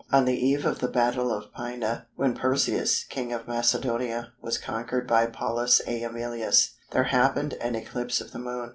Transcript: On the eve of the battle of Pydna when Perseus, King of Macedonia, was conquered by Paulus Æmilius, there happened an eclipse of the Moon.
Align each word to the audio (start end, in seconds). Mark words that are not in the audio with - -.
On 0.11 0.25
the 0.25 0.33
eve 0.35 0.65
of 0.65 0.79
the 0.79 0.87
battle 0.87 1.31
of 1.31 1.53
Pydna 1.53 2.07
when 2.15 2.33
Perseus, 2.33 3.03
King 3.03 3.31
of 3.31 3.47
Macedonia, 3.47 4.33
was 4.41 4.57
conquered 4.57 5.05
by 5.07 5.27
Paulus 5.27 5.79
Æmilius, 5.85 6.71
there 6.89 7.03
happened 7.03 7.53
an 7.61 7.75
eclipse 7.75 8.19
of 8.19 8.31
the 8.31 8.39
Moon. 8.39 8.69